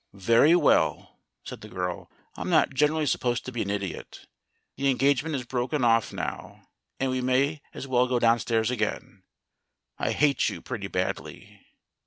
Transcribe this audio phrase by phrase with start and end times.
[0.13, 2.09] "Very well," said the girl.
[2.35, 4.25] "I'm not generally sup posed to be an idiot.
[4.75, 9.21] The engagement is broken off now, and we may as well go downstairs again.
[9.99, 11.61] I hate you pretty badly."